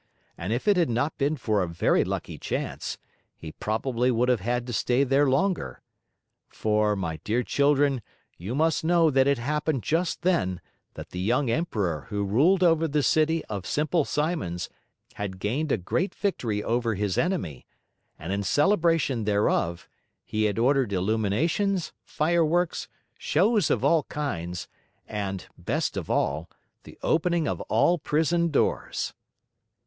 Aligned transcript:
And 0.35 0.51
if 0.51 0.67
it 0.67 0.77
had 0.77 0.89
not 0.89 1.15
been 1.19 1.37
for 1.37 1.61
a 1.61 1.67
very 1.67 2.03
lucky 2.03 2.39
chance, 2.39 2.97
he 3.37 3.51
probably 3.51 4.09
would 4.09 4.29
have 4.29 4.39
had 4.39 4.65
to 4.65 4.73
stay 4.73 5.03
there 5.03 5.29
longer. 5.29 5.83
For, 6.49 6.95
my 6.95 7.17
dear 7.17 7.43
children, 7.43 8.01
you 8.35 8.55
must 8.55 8.83
know 8.83 9.11
that 9.11 9.27
it 9.27 9.37
happened 9.37 9.83
just 9.83 10.23
then 10.23 10.59
that 10.95 11.11
the 11.11 11.19
young 11.19 11.51
emperor 11.51 12.07
who 12.09 12.23
ruled 12.23 12.63
over 12.63 12.87
the 12.87 13.03
City 13.03 13.45
of 13.45 13.67
Simple 13.67 14.03
Simons 14.03 14.69
had 15.21 15.37
gained 15.37 15.71
a 15.71 15.77
great 15.77 16.15
victory 16.15 16.63
over 16.63 16.95
his 16.95 17.15
enemy, 17.15 17.67
and 18.17 18.33
in 18.33 18.41
celebration 18.41 19.25
thereof, 19.25 19.87
he 20.25 20.45
had 20.45 20.57
ordered 20.57 20.91
illuminations, 20.91 21.93
fireworks, 22.01 22.87
shows 23.19 23.69
of 23.69 23.85
all 23.85 24.01
kinds, 24.05 24.67
and, 25.07 25.45
best 25.59 25.95
of 25.95 26.09
all, 26.09 26.49
the 26.85 26.97
opening 27.03 27.47
of 27.47 27.61
all 27.69 27.99
prison 27.99 28.49
doors. 28.49 29.13